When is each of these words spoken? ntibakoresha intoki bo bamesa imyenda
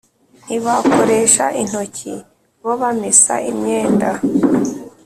ntibakoresha 0.45 1.45
intoki 1.61 2.13
bo 2.63 2.73
bamesa 2.81 3.33
imyenda 3.51 4.09